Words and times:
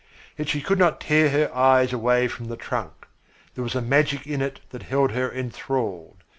Yet 0.35 0.49
she 0.49 0.61
could 0.61 0.79
not 0.79 0.99
tear 0.99 1.29
her 1.29 1.55
eyes 1.55 1.93
away 1.93 2.27
from 2.27 2.47
the 2.47 2.57
trunk. 2.57 3.07
There 3.53 3.63
was 3.63 3.75
a 3.75 3.81
magic 3.83 4.25
in 4.25 4.41
it 4.41 4.59
that 4.71 4.81
held 4.81 5.11
her 5.11 5.31
enthralled. 5.31 6.23